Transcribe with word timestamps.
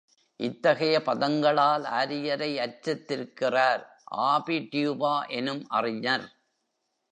இத்தகைய 0.39 0.95
பதங்களால் 1.05 1.83
ஆரியரை 1.83 2.51
அர்ச்சித்திருக்கிறார் 2.57 3.83
ஆபி 4.27 4.57
டியூபா 4.71 5.13
எனும் 5.29 5.63
அறிஞர். 5.69 6.27